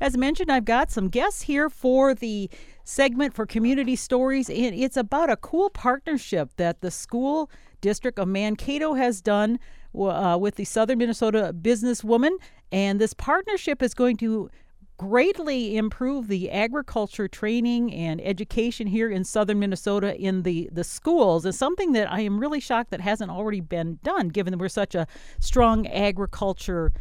[0.00, 2.50] as mentioned, I've got some guests here for the
[2.84, 8.28] segment for community stories, and it's about a cool partnership that the school district of
[8.28, 9.58] Mankato has done
[9.98, 12.32] uh, with the Southern Minnesota businesswoman.
[12.72, 14.50] And this partnership is going to
[14.98, 21.44] greatly improve the agriculture training and education here in southern Minnesota in the, the schools
[21.44, 24.68] is something that I am really shocked that hasn't already been done, given that we're
[24.68, 25.06] such a
[25.38, 26.92] strong agriculture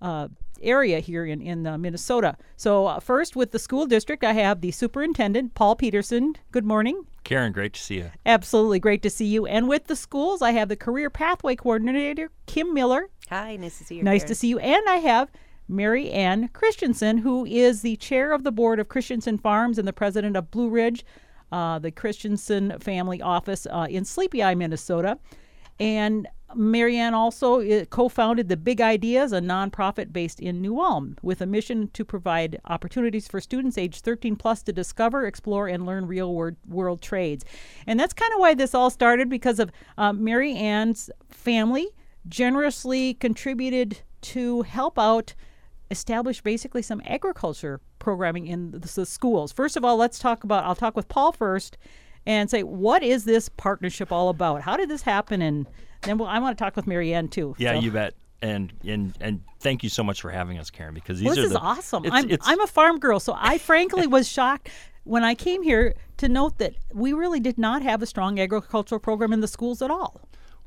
[0.00, 0.28] uh,
[0.62, 2.36] area here in, in uh, Minnesota.
[2.56, 6.36] So, uh, first, with the school district, I have the superintendent, Paul Peterson.
[6.50, 7.06] Good morning.
[7.24, 8.10] Karen, great to see you.
[8.24, 9.46] Absolutely great to see you.
[9.46, 13.08] And with the schools, I have the career pathway coordinator, Kim Miller.
[13.30, 14.02] Hi, nice to see you.
[14.02, 14.28] Nice Karen.
[14.28, 14.58] to see you.
[14.60, 15.30] And I have
[15.68, 19.92] Mary Ann Christensen, who is the chair of the board of Christensen Farms and the
[19.92, 21.04] president of Blue Ridge,
[21.50, 25.18] uh, the Christensen family office uh, in Sleepy Eye, Minnesota.
[25.78, 31.16] And Marianne also uh, co founded The Big Ideas, a nonprofit based in New Ulm,
[31.22, 35.86] with a mission to provide opportunities for students age 13 plus to discover, explore, and
[35.86, 37.44] learn real world, world trades.
[37.86, 41.88] And that's kind of why this all started because of uh, Mary Ann's family
[42.28, 45.34] generously contributed to help out
[45.90, 49.52] establish basically some agriculture programming in the, the schools.
[49.52, 51.76] First of all, let's talk about, I'll talk with Paul first
[52.26, 54.62] and say, what is this partnership all about?
[54.62, 55.40] How did this happen?
[55.40, 55.66] And
[56.06, 57.54] then we'll, I want to talk with Marianne too.
[57.58, 57.80] Yeah, so.
[57.80, 58.14] you bet.
[58.42, 60.92] And and and thank you so much for having us, Karen.
[60.92, 62.04] Because these well, this are is the, awesome.
[62.04, 64.68] It's, I'm it's, I'm a farm girl, so I frankly was shocked
[65.04, 68.98] when I came here to note that we really did not have a strong agricultural
[68.98, 70.20] program in the schools at all.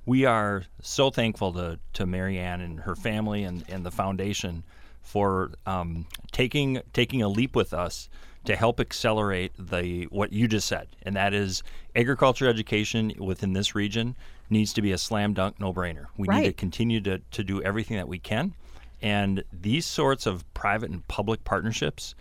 [0.06, 4.64] We are so thankful to to Marianne and her family and, and the foundation
[5.02, 8.10] for um, taking taking a leap with us
[8.46, 11.62] to help accelerate the what you just said, and that is
[11.96, 14.16] agriculture education within this region
[14.50, 16.08] needs to be a slam dunk no brainer.
[16.18, 16.42] We right.
[16.42, 18.54] need to continue to, to do everything that we can.
[19.02, 22.16] And these sorts of private and public partnerships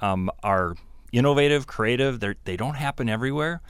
[0.00, 0.74] um, are
[1.12, 2.20] innovative, creative.
[2.20, 3.60] They're, they don't happen everywhere,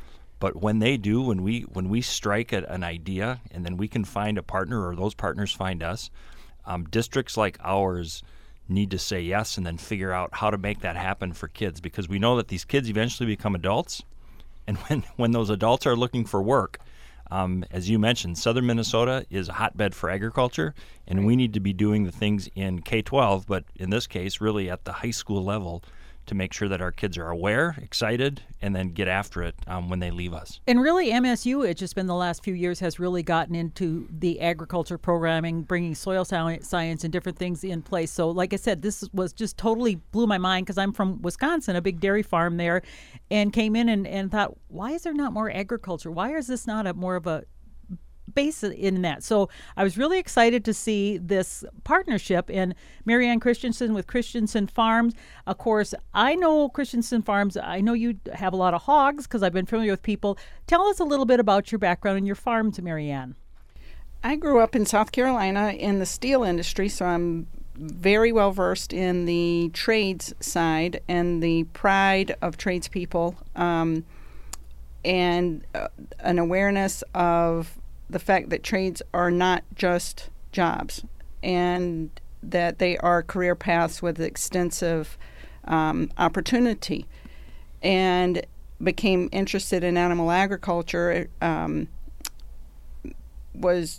[0.40, 3.88] but when they do, when we when we strike a, an idea and then we
[3.88, 6.10] can find a partner or those partners find us,
[6.66, 8.22] um, districts like ours
[8.66, 11.80] need to say yes and then figure out how to make that happen for kids
[11.80, 14.02] because we know that these kids eventually become adults,
[14.66, 16.78] and when when those adults are looking for work,
[17.34, 20.72] um, as you mentioned, southern Minnesota is a hotbed for agriculture,
[21.08, 24.40] and we need to be doing the things in K 12, but in this case,
[24.40, 25.82] really at the high school level
[26.26, 29.88] to make sure that our kids are aware, excited, and then get after it um,
[29.88, 30.60] when they leave us.
[30.66, 34.40] And really, MSU, it's just been the last few years, has really gotten into the
[34.40, 38.10] agriculture programming, bringing soil science and different things in place.
[38.10, 41.76] So, like I said, this was just totally blew my mind because I'm from Wisconsin,
[41.76, 42.82] a big dairy farm there,
[43.30, 46.10] and came in and, and thought, why is there not more agriculture?
[46.10, 47.44] Why is this not a more of a
[48.34, 49.22] base in that.
[49.22, 52.74] So I was really excited to see this partnership in
[53.04, 55.14] Marianne Christensen with Christensen Farms.
[55.46, 57.56] Of course, I know Christensen Farms.
[57.56, 60.38] I know you have a lot of hogs because I've been familiar with people.
[60.66, 63.36] Tell us a little bit about your background and your farms, Marianne.
[64.22, 67.46] I grew up in South Carolina in the steel industry, so I'm
[67.76, 73.36] very well versed in the trades side and the pride of tradespeople.
[73.54, 74.04] Um,
[75.04, 75.88] and uh,
[76.20, 77.78] an awareness of
[78.14, 81.04] the fact that trades are not just jobs
[81.42, 82.08] and
[82.44, 85.18] that they are career paths with extensive
[85.64, 87.06] um, opportunity
[87.82, 88.46] and
[88.80, 91.88] became interested in animal agriculture um,
[93.52, 93.98] was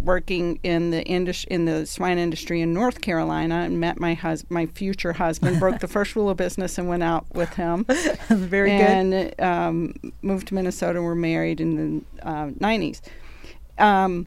[0.00, 4.44] working in the indus- in the swine industry in North Carolina and met my hus-
[4.48, 7.84] my future husband broke the first rule of business and went out with him.
[8.28, 9.34] Very and, good.
[9.38, 13.00] And um, moved to Minnesota and were married in the uh, 90s
[13.80, 14.26] um,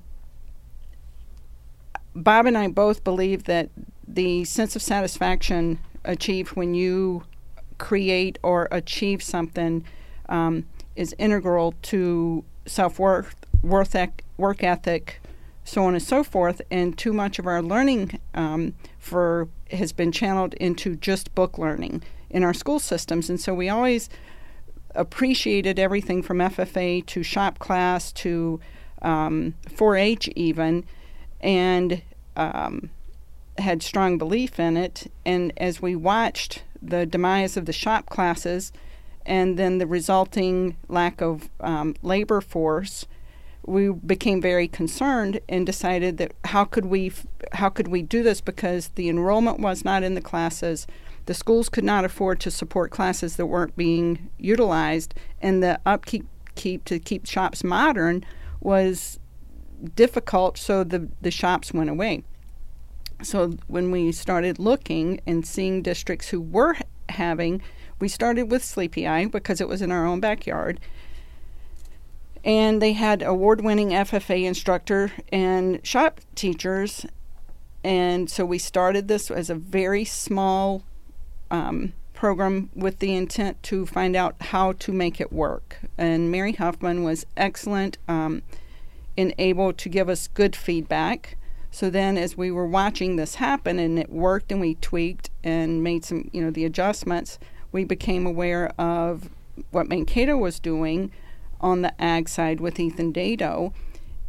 [2.16, 3.70] Bob and I both believe that
[4.08, 7.24] the sense of satisfaction achieved when you
[7.78, 9.86] create or achieve something
[10.30, 15.22] um, is integral to self worth, work ethic,
[15.64, 16.62] so on and so forth.
[16.70, 22.04] And too much of our learning um, for has been channeled into just book learning
[22.30, 24.10] in our school systems, and so we always
[24.96, 28.60] appreciated everything from FFA to shop class to
[29.02, 30.86] um, 4-H even,
[31.42, 32.02] and
[32.36, 32.90] um,
[33.58, 35.12] had strong belief in it.
[35.26, 38.72] And as we watched the demise of the shop classes,
[39.26, 43.06] and then the resulting lack of um, labor force,
[43.66, 47.12] we became very concerned and decided that how could we
[47.54, 50.86] how could we do this because the enrollment was not in the classes
[51.26, 56.26] the schools could not afford to support classes that weren't being utilized and the upkeep
[56.56, 58.24] keep to keep shops modern
[58.60, 59.20] was
[59.96, 62.24] difficult, so the, the shops went away.
[63.22, 66.76] so when we started looking and seeing districts who were
[67.10, 67.62] having,
[68.00, 70.80] we started with Sleepy Eye because it was in our own backyard.
[72.44, 77.06] And they had award winning FFA instructor and shop teachers.
[77.84, 80.84] And so we started this as a very small
[81.50, 85.80] um, program with the intent to find out how to make it work.
[85.98, 88.44] And Mary Huffman was excellent um,
[89.16, 91.38] in able to give us good feedback.
[91.70, 95.84] So then, as we were watching this happen and it worked, and we tweaked and
[95.84, 97.40] made some, you know, the adjustments,
[97.72, 99.30] we became aware of
[99.72, 101.12] what Mankato was doing
[101.64, 103.74] on the ag side with Ethan Dado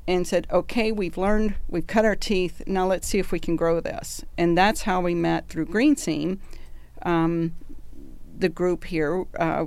[0.07, 3.57] and said, okay, we've learned, we've cut our teeth, now let's see if we can
[3.57, 4.25] grow this.
[4.39, 6.39] And that's how we met through GreenSeam,
[7.03, 7.55] um,
[8.39, 9.67] the group here uh,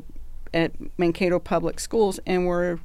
[0.54, 2.80] at Mankato Public Schools, and we're,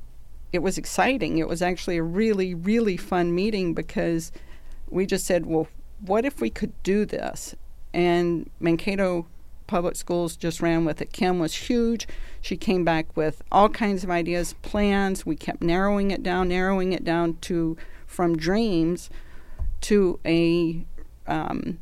[0.52, 1.38] it was exciting.
[1.38, 4.32] It was actually a really, really fun meeting because
[4.88, 5.68] we just said, well,
[6.00, 7.54] what if we could do this?
[7.94, 9.26] And Mankato
[9.66, 11.12] Public Schools just ran with it.
[11.12, 12.06] Kim was huge.
[12.40, 15.24] She came back with all kinds of ideas, plans.
[15.24, 17.76] We kept narrowing it down, narrowing it down to
[18.06, 19.10] from dreams
[19.82, 20.84] to a
[21.26, 21.78] um,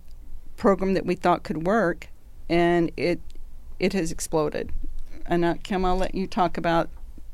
[0.57, 2.09] program that we thought could work,
[2.49, 3.21] and it
[3.79, 4.71] it has exploded.
[5.27, 6.91] And uh, Kim, I'll let you talk about,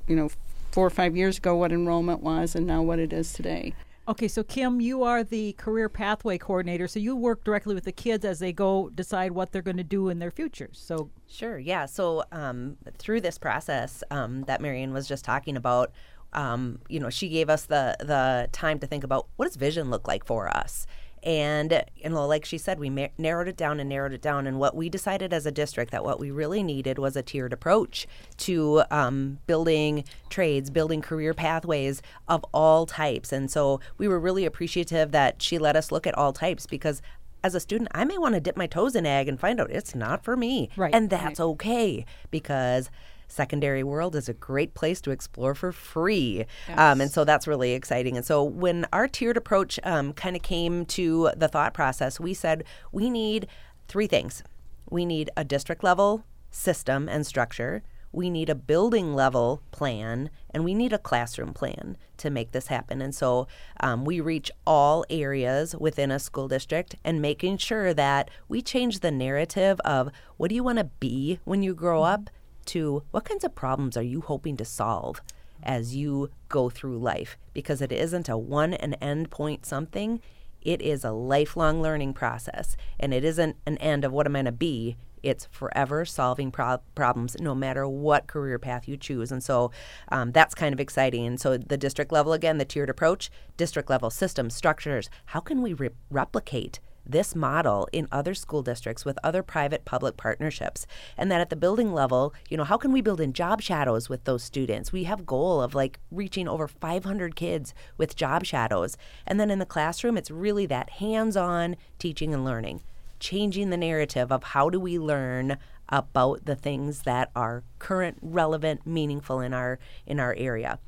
[0.06, 0.30] you know,
[0.70, 3.74] four or five years ago what enrollment was, and now what it is today.
[4.08, 7.92] Okay, so Kim, you are the career pathway coordinator, so you work directly with the
[7.92, 10.78] kids as they go decide what they're going to do in their futures.
[10.80, 11.86] So sure, yeah.
[11.86, 15.90] So um, through this process um, that Marion was just talking about,
[16.34, 19.90] um, you know, she gave us the the time to think about what does vision
[19.90, 20.86] look like for us,
[21.22, 24.46] and you know like she said we ma- narrowed it down and narrowed it down
[24.46, 27.52] and what we decided as a district that what we really needed was a tiered
[27.52, 34.20] approach to um, building trades building career pathways of all types and so we were
[34.20, 37.02] really appreciative that she let us look at all types because
[37.44, 39.70] as a student, I may want to dip my toes in ag and find out
[39.70, 40.68] it's not for me.
[40.76, 40.92] Right.
[40.92, 41.46] And that's right.
[41.46, 42.90] okay because
[43.28, 46.46] secondary world is a great place to explore for free.
[46.68, 46.78] Yes.
[46.78, 48.16] Um, and so that's really exciting.
[48.16, 52.34] And so when our tiered approach um, kind of came to the thought process, we
[52.34, 53.46] said we need
[53.88, 54.42] three things
[54.90, 57.82] we need a district level system and structure.
[58.12, 62.68] We need a building level plan and we need a classroom plan to make this
[62.68, 63.02] happen.
[63.02, 63.46] And so
[63.80, 69.00] um, we reach all areas within a school district and making sure that we change
[69.00, 72.30] the narrative of what do you want to be when you grow up
[72.66, 75.20] to what kinds of problems are you hoping to solve
[75.62, 77.36] as you go through life?
[77.52, 80.20] Because it isn't a one and end point something,
[80.62, 82.76] it is a lifelong learning process.
[82.98, 84.96] And it isn't an end of what am I going to be.
[85.22, 89.32] It's forever solving pro- problems no matter what career path you choose.
[89.32, 89.70] And so
[90.10, 91.26] um, that's kind of exciting.
[91.26, 95.62] And so the district level, again, the tiered approach, district level systems, structures, how can
[95.62, 100.86] we re- replicate this model in other school districts with other private public partnerships
[101.16, 104.08] and that at the building level you know how can we build in job shadows
[104.08, 104.92] with those students?
[104.92, 108.96] We have goal of like reaching over 500 kids with job shadows.
[109.26, 112.82] And then in the classroom it's really that hands-on teaching and learning
[113.18, 115.56] changing the narrative of how do we learn
[115.88, 120.78] about the things that are current relevant meaningful in our in our area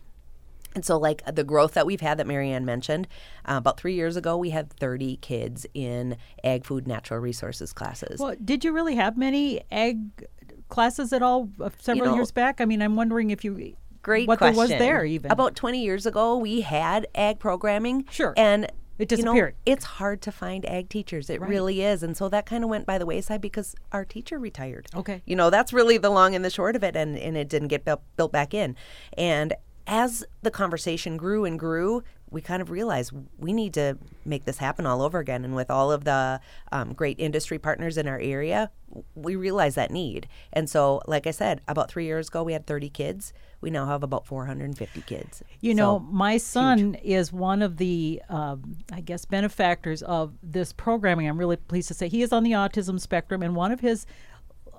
[0.74, 3.08] and so, like the growth that we've had that Marianne mentioned,
[3.46, 8.20] uh, about three years ago, we had 30 kids in ag, food, natural resources classes.
[8.20, 10.26] Well, did you really have many ag
[10.68, 12.60] classes at all uh, several you know, years back?
[12.60, 13.74] I mean, I'm wondering if you.
[14.00, 14.54] Great what question.
[14.54, 19.08] there was there even about 20 years ago we had ag programming sure and it
[19.08, 19.54] disappeared.
[19.64, 21.30] You know, it's hard to find ag teachers.
[21.30, 21.48] It right.
[21.48, 22.02] really is.
[22.02, 24.88] And so that kind of went by the wayside because our teacher retired.
[24.94, 25.22] Okay.
[25.24, 26.96] You know, that's really the long and the short of it.
[26.96, 28.74] And, and it didn't get built, built back in.
[29.16, 29.54] And
[29.88, 34.58] as the conversation grew and grew, we kind of realized we need to make this
[34.58, 35.46] happen all over again.
[35.46, 36.40] And with all of the
[36.70, 38.70] um, great industry partners in our area,
[39.14, 40.28] we realized that need.
[40.52, 43.32] And so, like I said, about three years ago, we had 30 kids.
[43.62, 45.42] We now have about 450 kids.
[45.60, 47.00] You so, know, my son huge.
[47.02, 51.28] is one of the, um, I guess, benefactors of this programming.
[51.28, 54.06] I'm really pleased to say he is on the autism spectrum, and one of his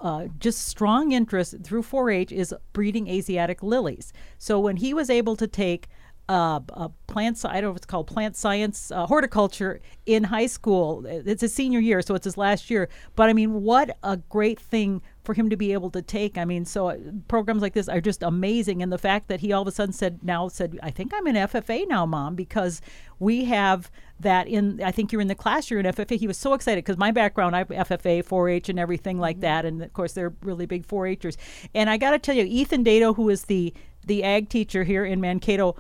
[0.02, 4.14] uh, just strong interest through 4-H is breeding Asiatic lilies.
[4.38, 5.90] So when he was able to take
[6.30, 10.46] uh, a plant, I don't know if it's called plant science, uh, horticulture in high
[10.46, 11.04] school.
[11.08, 12.88] It's a senior year, so it's his last year.
[13.16, 16.38] But I mean, what a great thing for him to be able to take.
[16.38, 18.84] I mean, so uh, programs like this are just amazing.
[18.84, 21.26] And the fact that he all of a sudden said, now said, I think I'm
[21.26, 22.80] in FFA now, mom, because
[23.18, 26.16] we have that in, I think you're in the class, you're in FFA.
[26.16, 29.38] He was so excited because my background, I have FFA, 4 H, and everything like
[29.38, 29.42] mm-hmm.
[29.42, 29.66] that.
[29.66, 31.38] And of course, they're really big 4 Hers.
[31.74, 33.74] And I got to tell you, Ethan dato who is the,
[34.06, 35.76] the ag teacher here in Mankato,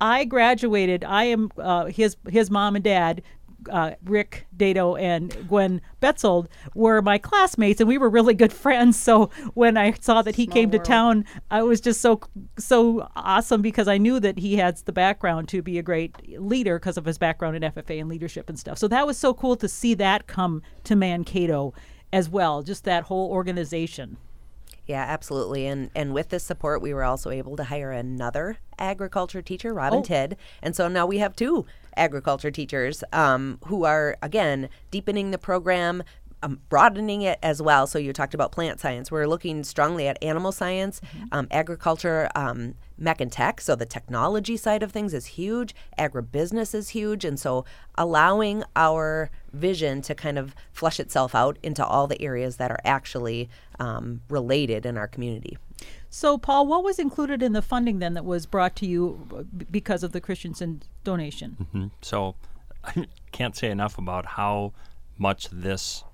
[0.00, 1.04] I graduated.
[1.04, 3.22] I am uh, his his mom and dad
[3.68, 8.98] uh, Rick Dato and Gwen Betzold were my classmates, and we were really good friends.
[8.98, 12.20] So when I saw that he Small came to town, I was just so
[12.58, 16.78] so awesome because I knew that he has the background to be a great leader
[16.78, 18.78] because of his background in FFA and leadership and stuff.
[18.78, 21.74] So that was so cool to see that come to Mankato
[22.12, 24.16] as well, just that whole organization.
[24.90, 25.68] Yeah, absolutely.
[25.68, 30.00] And and with this support, we were also able to hire another agriculture teacher, Robin
[30.00, 30.02] Oh.
[30.02, 31.64] Tidd, and so now we have two
[31.96, 36.02] agriculture teachers um, who are again deepening the program.
[36.42, 37.86] Um, broadening it as well.
[37.86, 39.10] So you talked about plant science.
[39.10, 43.60] We're looking strongly at animal science, um, agriculture, um, mech and tech.
[43.60, 45.74] So the technology side of things is huge.
[45.98, 47.66] Agribusiness is huge, and so
[47.96, 52.80] allowing our vision to kind of flush itself out into all the areas that are
[52.86, 55.58] actually um, related in our community.
[56.08, 60.02] So, Paul, what was included in the funding then that was brought to you because
[60.02, 61.66] of the Christensen donation?
[61.74, 61.90] Mhm.
[62.02, 62.34] So
[62.84, 64.72] I can't say enough about how
[65.18, 66.04] much this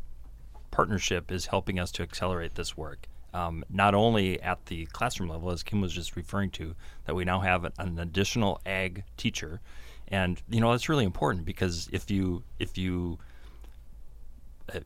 [0.70, 3.06] partnership is helping us to accelerate this work.
[3.34, 7.24] Um, not only at the classroom level, as Kim was just referring to, that we
[7.24, 9.60] now have an, an additional ag teacher,
[10.08, 13.18] and you know that's really important because if you if you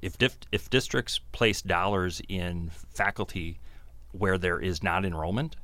[0.03, 3.59] if dif- if districts place dollars in faculty
[4.13, 5.57] where there is not enrollment,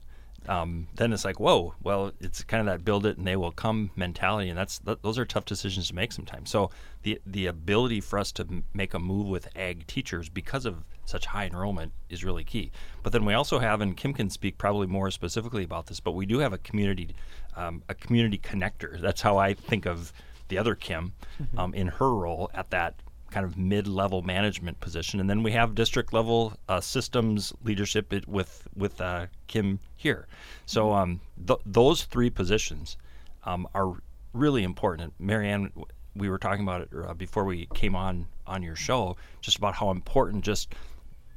[0.48, 3.52] um, then it's like, whoa, well, it's kind of that build it and they will
[3.52, 6.50] come mentality, and that's th- those are tough decisions to make sometimes.
[6.50, 6.70] So
[7.02, 10.84] the the ability for us to m- make a move with ag teachers because of
[11.04, 12.70] such high enrollment is really key.
[13.02, 16.12] But then we also have, and Kim can speak probably more specifically about this, but
[16.12, 17.14] we do have a community
[17.56, 19.00] um, a community connector.
[19.00, 20.12] That's how I think of
[20.48, 21.12] the other Kim
[21.56, 22.94] um, in her role at that
[23.30, 29.00] kind of mid-level management position, and then we have district-level uh, systems leadership with with
[29.00, 30.26] uh, Kim here.
[30.66, 32.96] So um, th- those three positions
[33.44, 33.94] um, are
[34.32, 35.12] really important.
[35.18, 35.72] Marianne,
[36.14, 39.74] we were talking about it uh, before we came on on your show, just about
[39.74, 40.74] how important just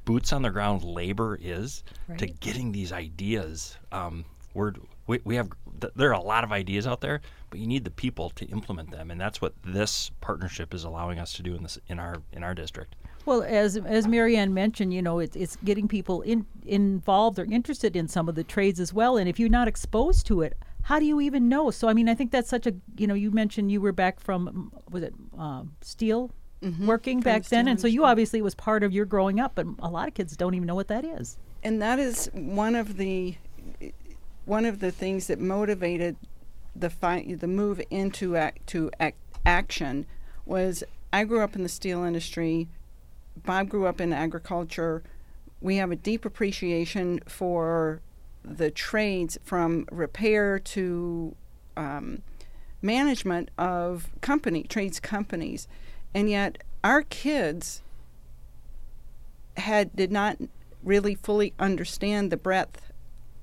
[0.06, 1.84] boots on the ground labor is
[2.18, 3.78] to getting these ideas.
[3.92, 4.74] Um, we're,
[5.08, 5.50] we, we have
[5.96, 8.92] there are a lot of ideas out there, but you need the people to implement
[8.92, 12.22] them, and that's what this partnership is allowing us to do in this in our
[12.34, 12.96] in our district.
[13.26, 17.96] Well, as as Marianne mentioned, you know, it's it's getting people in, involved or interested
[17.96, 19.18] in some of the trades as well.
[19.18, 21.72] And if you're not exposed to it, how do you even know?
[21.72, 24.20] So, I mean, I think that's such a you know, you mentioned you were back
[24.20, 26.32] from was it um, steel
[26.82, 29.90] working back then, and so you obviously was part of your growing up, but a
[29.90, 31.38] lot of kids don't even know what that is.
[31.64, 33.36] and that is one of the
[34.50, 36.16] one of the things that motivated
[36.76, 39.16] the fight the move into act to act,
[39.46, 40.08] action
[40.44, 42.68] was I grew up in the steel industry.
[43.46, 45.04] Bob grew up in agriculture.
[45.62, 48.02] We have a deep appreciation for
[48.44, 51.36] the trades from repair to
[51.78, 52.24] um,
[52.82, 55.68] management of company trades companies.
[56.16, 57.84] And yet our kids
[59.58, 60.38] had did not
[60.84, 62.89] really fully understand the breadth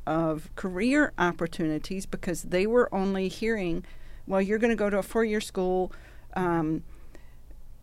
[0.07, 3.85] of career opportunities because they were only hearing,
[4.27, 5.93] well, you're going to go to a four-year school,
[6.35, 6.83] um,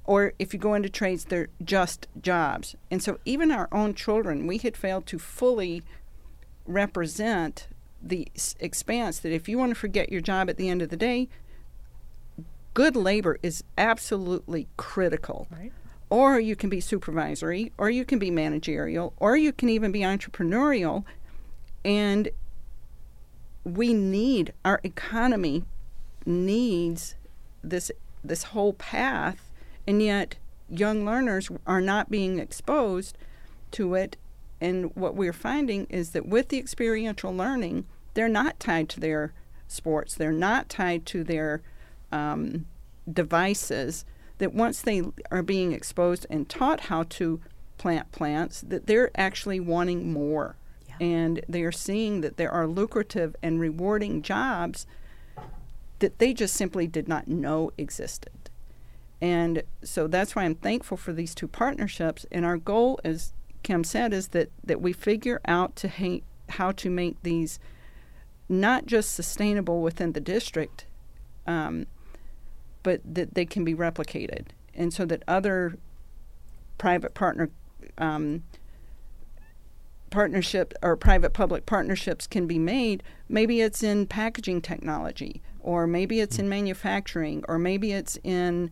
[0.05, 2.75] or if you go into trades, they're just jobs.
[2.91, 5.83] And so even our own children, we had failed to fully
[6.65, 7.67] represent
[8.01, 10.89] the s- expanse that if you want to forget your job at the end of
[10.89, 11.29] the day,
[12.73, 15.71] good labor is absolutely critical Right.
[16.09, 19.99] or you can be supervisory, or you can be managerial, or you can even be
[20.01, 21.05] entrepreneurial.
[21.83, 22.29] And
[23.63, 25.63] we need our economy
[26.25, 27.15] needs
[27.63, 27.91] this
[28.23, 29.51] this whole path,
[29.85, 30.35] and yet
[30.69, 33.17] young learners are not being exposed
[33.71, 34.17] to it.
[34.61, 39.33] And what we're finding is that with the experiential learning, they're not tied to their
[39.67, 40.15] sports.
[40.15, 41.61] They're not tied to their
[42.11, 42.65] um,
[43.11, 44.05] devices.
[44.37, 47.41] That once they are being exposed and taught how to
[47.77, 50.55] plant plants, that they're actually wanting more.
[50.99, 54.85] And they are seeing that there are lucrative and rewarding jobs
[55.99, 58.49] that they just simply did not know existed.
[59.21, 62.25] And so that's why I'm thankful for these two partnerships.
[62.31, 63.33] And our goal, as
[63.63, 67.57] Kim said, is that, that we figure out to ha- how to make these
[68.49, 70.85] not just sustainable within the district,
[71.47, 71.87] um,
[72.83, 74.47] but that they can be replicated.
[74.75, 75.77] And so that other
[76.77, 77.49] private partner
[77.97, 78.43] um,
[80.13, 83.01] partnership or private public partnerships can be made.
[83.27, 88.69] Maybe it's in packaging technology, or maybe it's in manufacturing, or maybe it's in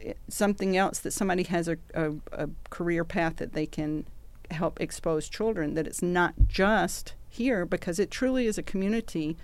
[0.00, 4.06] eh, something else that somebody has a, a, a career path that they can
[4.50, 5.74] help expose children.
[5.74, 9.36] That it's not just here because it truly is a community.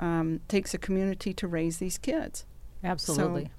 [0.00, 2.44] Um, takes a community to raise these kids.
[2.84, 3.50] Absolutely.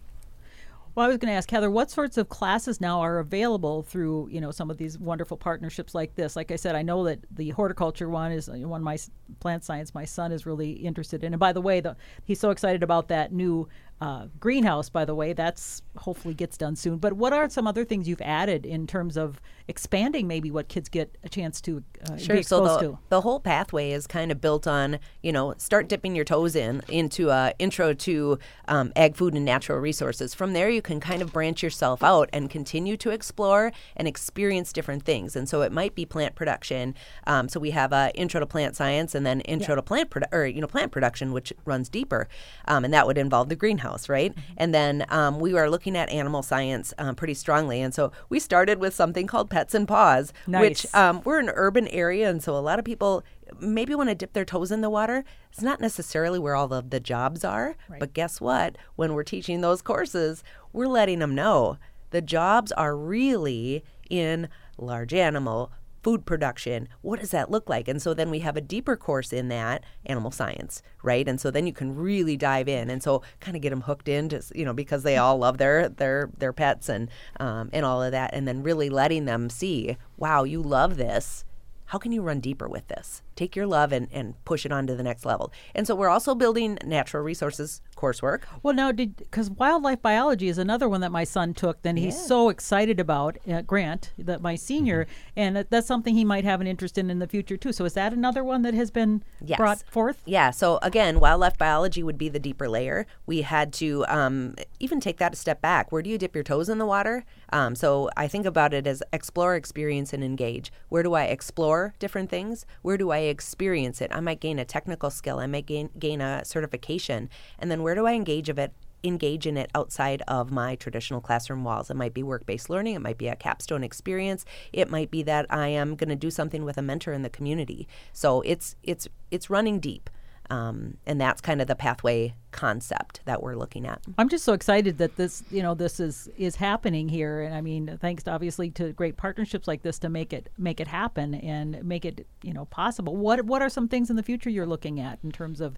[0.95, 4.27] Well, I was going to ask Heather, what sorts of classes now are available through
[4.31, 6.35] you know some of these wonderful partnerships like this?
[6.35, 8.83] Like I said, I know that the horticulture one is one.
[8.83, 8.97] My
[9.39, 11.33] plant science, my son is really interested in.
[11.33, 13.67] And by the way, the, he's so excited about that new
[14.01, 14.89] uh, greenhouse.
[14.89, 16.97] By the way, that's hopefully gets done soon.
[16.97, 20.89] But what are some other things you've added in terms of expanding maybe what kids
[20.89, 22.35] get a chance to uh, sure.
[22.35, 22.99] be exposed so the, to?
[23.09, 26.81] the whole pathway is kind of built on you know start dipping your toes in
[26.87, 30.33] into a intro to um, ag food and natural resources.
[30.33, 34.73] From there, you can kind of branch yourself out and continue to explore and experience
[34.73, 35.35] different things.
[35.35, 36.95] And so it might be plant production.
[37.27, 39.75] Um, so we have a intro to plant science and then intro yeah.
[39.75, 42.27] to plant produ- or you know plant production, which runs deeper,
[42.67, 44.31] um, and that would involve the greenhouse, right?
[44.31, 44.53] Mm-hmm.
[44.57, 47.81] And then um, we are looking at animal science um, pretty strongly.
[47.81, 50.61] And so we started with something called Pets and Paws, nice.
[50.61, 53.23] which um, we're an urban area, and so a lot of people
[53.59, 55.23] maybe want to dip their toes in the water.
[55.51, 57.99] It's not necessarily where all of the jobs are, right.
[57.99, 58.77] but guess what?
[58.95, 61.77] When we're teaching those courses, we're letting them know
[62.11, 66.87] the jobs are really in large animal, food production.
[67.01, 67.87] What does that look like?
[67.87, 71.27] And so then we have a deeper course in that animal science, right?
[71.27, 74.07] And so then you can really dive in, and so kind of get them hooked
[74.07, 78.01] into, you know, because they all love their their their pets and um, and all
[78.01, 81.45] of that, and then really letting them see, wow, you love this.
[81.85, 83.23] How can you run deeper with this?
[83.39, 85.51] Take your love and, and push it on to the next level.
[85.73, 88.41] And so we're also building natural resources coursework.
[88.63, 92.15] Well, now, did because wildlife biology is another one that my son took, then he's
[92.15, 92.25] yeah.
[92.25, 95.39] so excited about uh, Grant, that my senior, mm-hmm.
[95.39, 97.71] and that's something he might have an interest in in the future too.
[97.71, 99.57] So is that another one that has been yes.
[99.57, 100.21] brought forth?
[100.25, 100.51] Yeah.
[100.51, 103.05] So again, wildlife biology would be the deeper layer.
[103.25, 105.91] We had to um, even take that a step back.
[105.91, 107.25] Where do you dip your toes in the water?
[107.51, 110.71] Um, so I think about it as explore, experience, and engage.
[110.89, 112.65] Where do I explore different things?
[112.81, 114.11] Where do I experience it.
[114.13, 115.39] I might gain a technical skill.
[115.39, 117.29] I might gain gain a certification.
[117.57, 118.73] And then where do I engage of it?
[119.01, 121.89] Engage in it outside of my traditional classroom walls.
[121.89, 122.95] It might be work based learning.
[122.95, 124.43] It might be a capstone experience.
[124.73, 127.29] It might be that I am going to do something with a mentor in the
[127.29, 127.87] community.
[128.11, 130.09] So it's it's it's running deep.
[130.49, 134.01] Um, and that's kind of the pathway concept that we're looking at.
[134.17, 137.61] I'm just so excited that this, you know, this is is happening here, and I
[137.61, 141.35] mean, thanks to obviously to great partnerships like this to make it make it happen
[141.35, 143.15] and make it, you know, possible.
[143.15, 145.77] What what are some things in the future you're looking at in terms of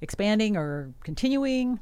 [0.00, 1.80] expanding or continuing?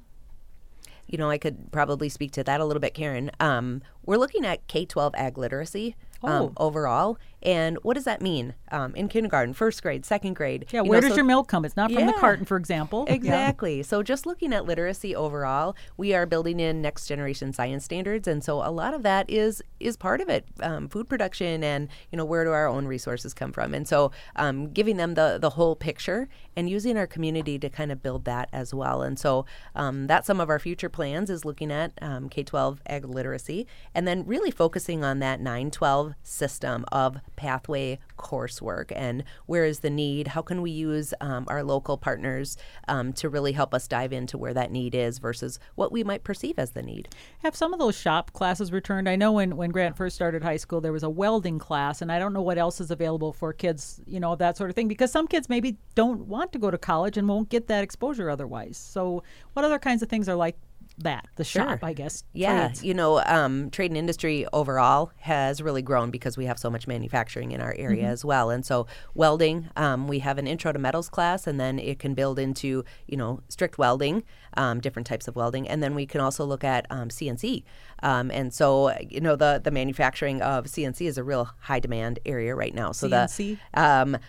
[1.07, 3.31] You know, I could probably speak to that a little bit, Karen.
[3.41, 6.53] Um, we're looking at K 12 ag literacy um, oh.
[6.57, 7.19] overall.
[7.43, 10.67] And what does that mean um, in kindergarten, first grade, second grade?
[10.71, 11.65] Yeah, where know, does so, your milk come?
[11.65, 13.05] It's not from yeah, the carton, for example.
[13.09, 13.79] Exactly.
[13.79, 13.83] Yeah.
[13.83, 18.45] So just looking at literacy overall, we are building in next generation science standards, and
[18.45, 20.47] so a lot of that is is part of it.
[20.61, 24.13] Um, food production, and you know where do our own resources come from, and so
[24.37, 28.25] um, giving them the the whole picture and using our community to kind of build
[28.27, 29.03] that as well.
[29.03, 32.81] And so um, that's some of our future plans is looking at um, K twelve
[32.87, 39.25] ag literacy, and then really focusing on that nine twelve system of pathway coursework and
[39.47, 40.29] where is the need?
[40.29, 44.39] How can we use um, our local partners um, to really help us dive into
[44.39, 47.09] where that need is versus what we might perceive as the need?
[47.41, 49.09] Have some of those shop classes returned?
[49.09, 52.13] I know when, when Grant first started high school, there was a welding class, and
[52.13, 54.87] I don't know what else is available for kids, you know, that sort of thing,
[54.87, 58.31] because some kids maybe don't want to go to college and won't get that exposure
[58.31, 58.77] otherwise.
[58.77, 59.25] So,
[59.55, 60.57] what other kinds of things are like
[60.99, 61.63] that the sure.
[61.63, 62.85] shop i guess yeah trades.
[62.85, 66.87] you know um, trade and industry overall has really grown because we have so much
[66.87, 68.13] manufacturing in our area mm-hmm.
[68.13, 71.79] as well and so welding um, we have an intro to metals class and then
[71.79, 74.23] it can build into you know strict welding
[74.57, 77.65] um, different types of welding and then we can also look at cnc
[78.03, 81.81] um, um, and so you know the the manufacturing of cnc is a real high
[81.81, 83.59] demand area right now so CNC?
[83.75, 84.21] the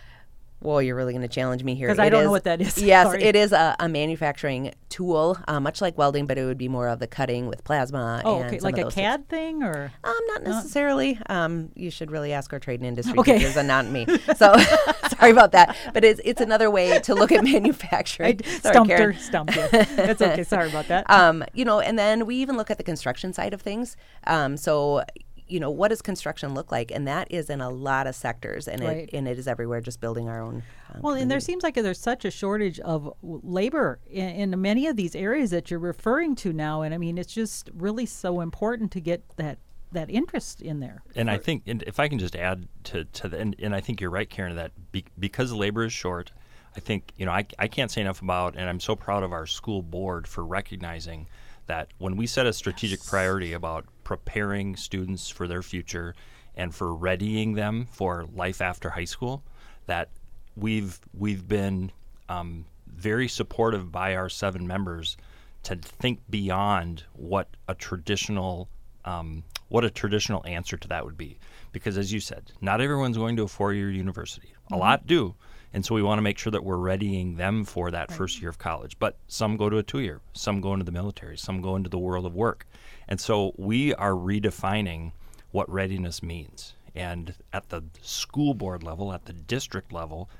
[0.64, 1.88] well, you're really going to challenge me here.
[1.88, 2.78] Because I don't is, know what that is.
[2.84, 3.22] Yes, Sorry.
[3.22, 6.88] it is a, a manufacturing tool, uh, much like welding, but it would be more
[6.88, 8.22] of the cutting with plasma.
[8.24, 11.18] Oh, okay, like a CAD thing, or um, not necessarily.
[11.26, 13.38] Um, you should really ask our trade and industry okay.
[13.38, 14.06] teachers and not me.
[14.36, 14.56] So
[15.18, 18.40] sorry about that, but it's it's another way to look at manufacturing.
[18.44, 19.12] I sorry, stumped Karen.
[19.12, 19.68] her, stumped you.
[19.68, 20.42] That's okay.
[20.42, 21.08] Sorry about that.
[21.08, 23.96] Um, you know, and then we even look at the construction side of things.
[24.26, 25.04] Um, so
[25.46, 26.90] you know what does construction look like?
[26.90, 28.96] And that is in a lot of sectors and right.
[28.96, 30.62] it and it is everywhere just building our own
[30.94, 34.86] um, well and there seems like there's such a shortage of labor in, in, many
[34.86, 38.40] of these areas that you're referring to now and i mean it's just really so
[38.40, 39.58] important to get that
[39.92, 41.02] that interest in there.
[41.14, 43.80] And i think and if i can just add to to the and, and i
[43.80, 46.32] think you're right karen that be, because labor is short
[46.76, 49.32] i think you know I, I can't say enough about and i'm so proud of
[49.32, 51.26] our school board for recognizing
[51.66, 53.08] that when we set a strategic yes.
[53.08, 56.14] priority about preparing students for their future
[56.56, 59.42] and for readying them for life after high school,
[59.86, 60.08] that
[60.56, 61.90] we've we've been
[62.28, 65.16] um, very supportive by our seven members
[65.64, 68.68] to think beyond what a traditional
[69.04, 71.38] um, what a traditional answer to that would be.
[71.72, 74.54] Because as you said, not everyone's going to a four year university.
[74.72, 75.34] A lot do.
[75.74, 78.48] And so we want to make sure that we're readying them for that first year
[78.48, 78.96] of college.
[79.00, 81.90] But some go to a two year, some go into the military, some go into
[81.90, 82.64] the world of work.
[83.08, 85.10] And so we are redefining
[85.50, 86.74] what readiness means.
[86.94, 90.30] And at the school board level, at the district level,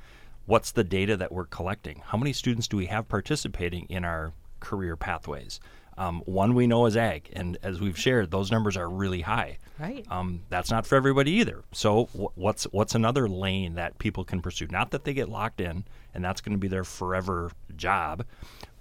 [0.46, 2.02] what's the data that we're collecting?
[2.06, 5.58] How many students do we have participating in our career pathways?
[5.96, 9.58] Um, one we know is ag, and as we've shared, those numbers are really high.
[9.78, 10.04] Right.
[10.10, 11.62] Um, that's not for everybody either.
[11.72, 14.66] So wh- what's what's another lane that people can pursue?
[14.70, 18.24] Not that they get locked in, and that's going to be their forever job,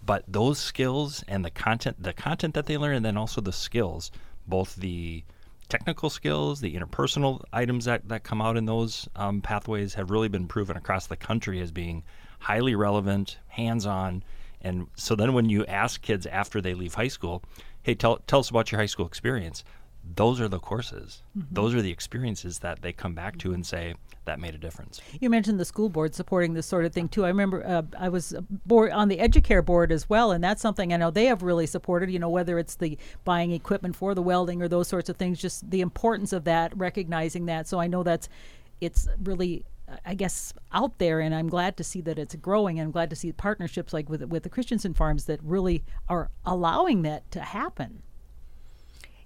[0.06, 3.54] but those skills and the content, the content that they learn, and then also the
[3.54, 4.12] skills,
[4.47, 5.23] both the
[5.69, 10.28] technical skills, the interpersonal items that, that come out in those um, pathways have really
[10.28, 12.04] been proven across the country as being
[12.39, 14.23] highly relevant, hands-on,
[14.63, 17.43] and so then when you ask kids after they leave high school,
[17.82, 19.63] hey, tell, tell us about your high school experience,
[20.15, 21.23] those are the courses.
[21.52, 23.95] Those are the experiences that they come back to and say,
[24.26, 25.02] that made a difference.
[25.19, 27.26] You mentioned the school board supporting this sort of thing too.
[27.26, 28.34] I remember uh, I was
[28.65, 31.65] board on the Educare board as well, and that's something I know they have really
[31.65, 32.10] supported.
[32.10, 35.41] You know, whether it's the buying equipment for the welding or those sorts of things,
[35.41, 37.67] just the importance of that, recognizing that.
[37.67, 38.30] So I know that's
[38.82, 39.63] it's really.
[40.06, 42.80] I guess out there, and I'm glad to see that it's growing.
[42.80, 46.30] And I'm glad to see partnerships like with with the Christensen Farms that really are
[46.46, 48.04] allowing that to happen.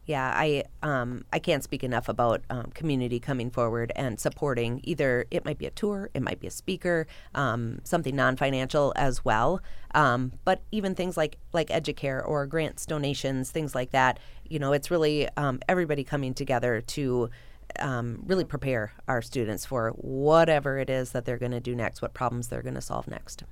[0.08, 4.80] Yeah, I um, I can't speak enough about um, community coming forward and supporting.
[4.86, 9.26] Either it might be a tour, it might be a speaker, um, something non-financial as
[9.26, 9.62] well.
[9.94, 14.18] Um, but even things like like Educare or grants, donations, things like that.
[14.48, 17.30] You know, it's really um, everybody coming together to
[17.80, 22.02] um, really prepare our students for whatever it is that they're going to do next,
[22.02, 23.44] what problems they're going to solve next.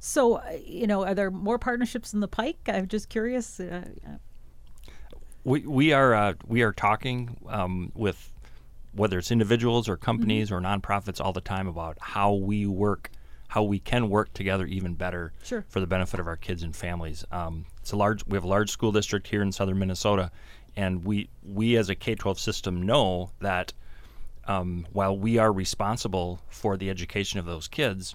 [0.00, 2.58] So, uh, you know, are there more partnerships in the pike?
[2.68, 3.58] I'm just curious.
[3.60, 4.10] Uh, uh,
[5.44, 8.32] We, we are uh, we are talking um, with
[8.92, 13.10] whether it's individuals or companies or nonprofits all the time about how we work,
[13.48, 15.64] how we can work together even better Sure.
[15.68, 17.24] for the benefit of our kids and families.
[17.30, 18.26] Um, it's a large.
[18.26, 20.30] We have a large school district here in southern Minnesota,
[20.78, 23.72] and we we as a K twelve system know that
[24.46, 28.14] um, while we are responsible for the education of those kids,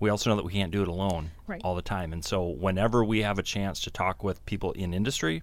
[0.00, 1.60] we also know that we can't do it alone Right.
[1.62, 2.12] all the time.
[2.12, 5.42] And so, whenever we have a chance to talk with people in industry,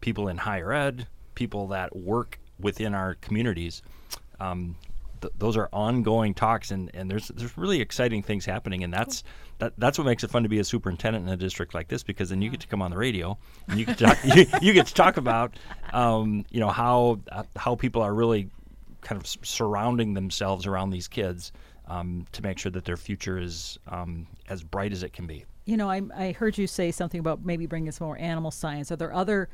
[0.00, 3.82] people in higher ed, people that work within our communities,
[4.38, 4.76] um,
[5.22, 9.24] th- those are ongoing talks, and, and there's there's really exciting things happening, and that's
[9.58, 12.02] that, that's what makes it fun to be a superintendent in a district like this
[12.02, 14.46] because then you get to come on the radio and you get to talk, you,
[14.60, 15.56] you get to talk about
[15.92, 18.50] um, you know how uh, how people are really
[19.00, 21.52] kind of surrounding themselves around these kids
[21.88, 25.44] um, to make sure that their future is um, as bright as it can be.
[25.64, 28.90] You know, I, I heard you say something about maybe bringing some more animal science.
[28.90, 29.48] Are there other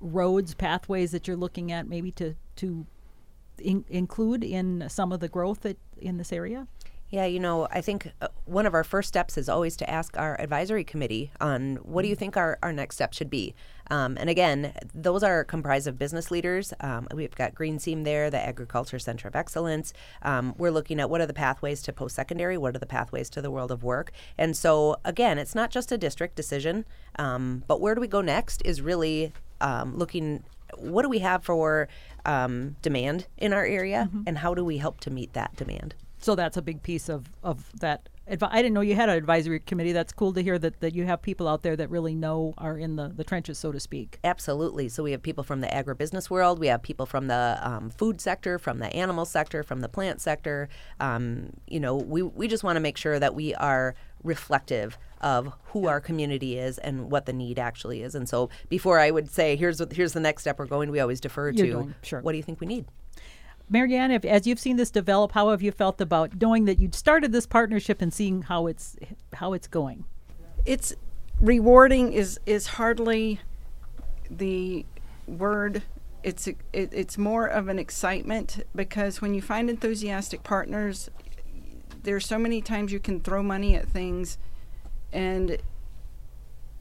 [0.00, 2.86] roads, pathways that you're looking at maybe to to
[3.60, 6.66] in, include in some of the growth that, in this area?
[7.08, 10.18] Yeah, you know, I think uh, one of our first steps is always to ask
[10.18, 13.54] our advisory committee on what do you think our, our next step should be.
[13.92, 16.74] Um, and again, those are comprised of business leaders.
[16.80, 19.92] Um, we've got GreenSeam there, the Agriculture Center of Excellence.
[20.22, 23.30] Um, we're looking at what are the pathways to post secondary, what are the pathways
[23.30, 24.10] to the world of work.
[24.36, 26.84] And so, again, it's not just a district decision,
[27.20, 30.42] um, but where do we go next is really um, looking
[30.78, 31.88] what do we have for
[32.26, 35.94] um, demand in our area and how do we help to meet that demand.
[36.18, 38.08] So that's a big piece of of that.
[38.28, 39.92] Advi- I didn't know you had an advisory committee.
[39.92, 42.76] That's cool to hear that, that you have people out there that really know are
[42.76, 44.18] in the, the trenches, so to speak.
[44.24, 44.88] Absolutely.
[44.88, 48.20] So we have people from the agribusiness world, we have people from the um, food
[48.20, 50.68] sector, from the animal sector, from the plant sector.
[50.98, 53.94] Um, you know, we, we just want to make sure that we are
[54.26, 58.14] reflective of who our community is and what the need actually is.
[58.14, 61.00] And so before I would say, here's what, here's the next step we're going, we
[61.00, 62.20] always defer You're to going, sure.
[62.20, 62.84] what do you think we need?
[63.70, 66.94] Marianne, if, as you've seen this develop, how have you felt about knowing that you'd
[66.94, 68.96] started this partnership and seeing how it's
[69.32, 70.04] how it's going?
[70.66, 70.94] it's
[71.40, 73.40] rewarding is is hardly
[74.28, 74.84] the
[75.26, 75.82] word
[76.22, 81.08] it's it, it's more of an excitement because when you find enthusiastic partners
[82.02, 84.38] there's so many times you can throw money at things
[85.12, 85.58] and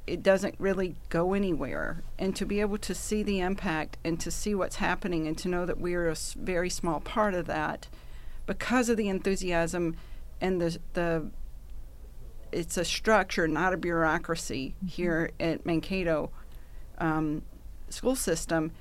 [0.08, 2.04] it doesn't really go anywhere.
[2.20, 5.48] And to be able to see the impact and to see what's happening and to
[5.48, 7.88] know that we're a very small part of that
[8.46, 9.96] because of the enthusiasm
[10.40, 11.28] and the the
[12.52, 16.30] it's a structure, not a bureaucracy here at Mankato
[17.00, 17.42] um,
[17.90, 18.72] school system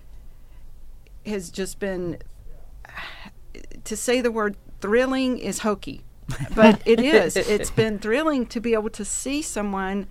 [1.26, 2.18] has just been
[3.82, 6.04] to say the word thrilling is hokey,
[6.54, 7.36] but it is.
[7.54, 10.06] It's been thrilling to be able to see someone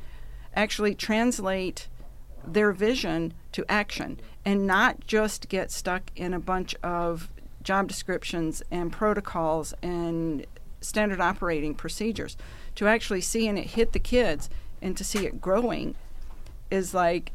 [0.56, 1.88] actually translate
[2.45, 7.30] their vision to action and not just get stuck in a bunch of
[7.63, 10.45] job descriptions and protocols and
[10.82, 12.38] standard operating procedures.
[12.76, 14.49] To actually see and it hit the kids
[14.82, 15.95] and to see it growing
[16.69, 17.32] is like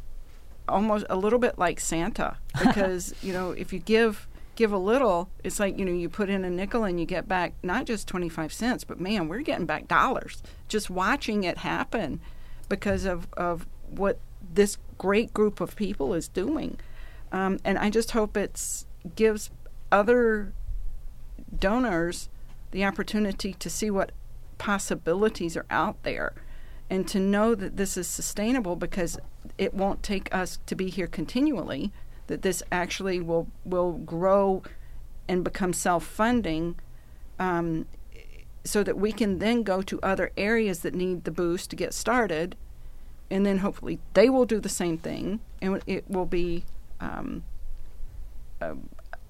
[0.69, 4.28] almost a little bit like Santa because you know if you give
[4.59, 7.29] give a little it's like you know you put in a nickel and you get
[7.29, 12.21] back not just 25 cents but man we're getting back dollars just watching it happen
[12.69, 14.19] because of of what
[14.53, 16.79] this great group of people is doing.
[17.33, 19.51] Um, and I just hope it gives
[19.91, 20.53] other
[21.57, 22.29] donors
[22.71, 24.13] the opportunity to see what
[24.59, 26.35] possibilities are out there
[26.91, 29.19] and to know that this is sustainable because
[29.57, 31.93] it won't take us to be here continually
[32.29, 34.63] that this actually will will grow
[35.27, 36.77] and become self-funding
[37.39, 37.87] um,
[38.65, 41.93] so that we can then go to other areas that need the boost to get
[41.93, 42.57] started
[43.31, 46.65] and then hopefully they will do the same thing and it will be
[47.01, 47.43] um,
[48.61, 48.75] a,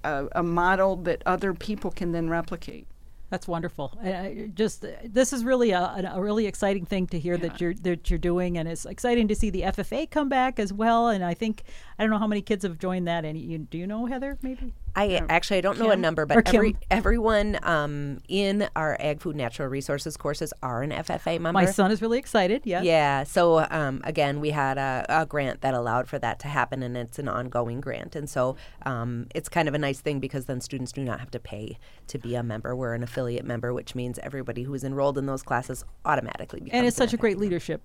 [0.04, 2.86] a, a model that other people can then replicate
[3.30, 3.96] that's wonderful.
[4.02, 7.48] I, just this is really a, a, really exciting thing to hear yeah.
[7.48, 10.72] that you're that you're doing, and it's exciting to see the FFA come back as
[10.72, 11.08] well.
[11.08, 11.64] And I think
[11.98, 13.24] I don't know how many kids have joined that.
[13.24, 14.38] And you, do you know Heather?
[14.42, 15.86] Maybe I actually I don't Kim?
[15.86, 20.82] know a number, but every, everyone um, in our Ag Food Natural Resources courses are
[20.82, 21.52] an FFA member.
[21.52, 22.62] My son is really excited.
[22.64, 22.82] Yeah.
[22.82, 23.22] Yeah.
[23.22, 26.96] So um, again, we had a, a, grant that allowed for that to happen, and
[26.96, 28.56] it's an ongoing grant, and so
[28.86, 31.78] um, it's kind of a nice thing because then students do not have to pay
[32.08, 32.74] to be a member.
[32.74, 36.76] We're an affiliate member, which means everybody who is enrolled in those classes automatically becomes.
[36.76, 37.82] And it's such a great leadership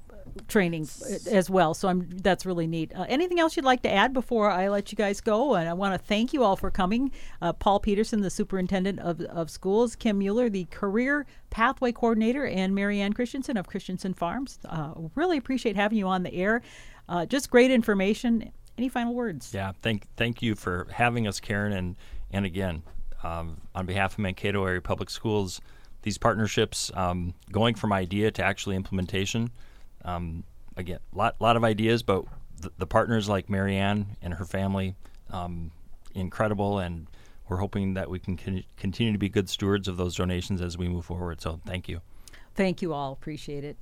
[0.47, 0.87] training
[1.29, 1.73] as well.
[1.73, 2.91] So I'm that's really neat.
[2.95, 5.55] Uh, anything else you'd like to add before I let you guys go?
[5.55, 7.02] And I want to thank you all for coming.
[7.41, 12.73] Uh, Paul Peterson, the superintendent of, of schools, Kim Mueller, the career pathway coordinator, and
[12.73, 14.59] Marianne Christensen of Christensen Farms.
[14.65, 16.61] Uh, really appreciate having you on the air.
[17.09, 18.51] Uh, just great information.
[18.77, 19.53] Any final words?
[19.53, 21.95] Yeah, thank thank you for having us, Karen, and
[22.31, 22.81] and again,
[23.23, 25.61] um, on behalf of Mankato Area Public Schools,
[26.01, 29.51] these partnerships um, going from idea to actually implementation
[30.05, 30.43] um,
[30.75, 32.25] again, a lot, lot of ideas, but
[32.59, 34.95] the, the, partners like Marianne and her family,
[35.29, 35.71] um,
[36.13, 37.07] incredible, and
[37.47, 40.77] we're hoping that we can con- continue to be good stewards of those donations as
[40.77, 41.41] we move forward.
[41.41, 42.01] So thank you.
[42.55, 43.11] Thank you all.
[43.11, 43.77] Appreciate it.